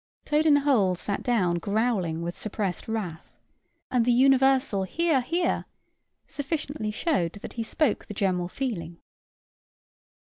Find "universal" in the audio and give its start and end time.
4.11-4.81